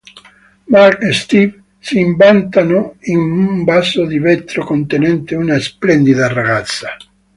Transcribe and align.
Mark 0.73 1.03
e 1.03 1.13
Steve 1.13 1.63
si 1.77 1.99
imbattono 1.99 2.95
in 3.01 3.19
un 3.19 3.63
vaso 3.63 4.03
di 4.07 4.17
vetro 4.17 4.65
contenente 4.65 5.35
una 5.35 5.59
splendida 5.59 6.27
ragazza. 6.27 6.97